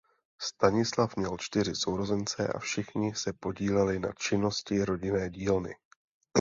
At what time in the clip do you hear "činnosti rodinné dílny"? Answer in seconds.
4.17-5.75